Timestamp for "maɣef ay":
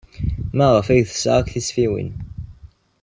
0.57-1.01